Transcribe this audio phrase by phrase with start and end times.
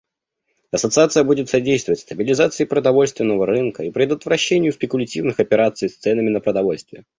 [0.71, 7.03] Ассоциация будет содействовать стабилизации продовольственного рынка и предотвращению спекулятивных операций с ценами на продовольствие.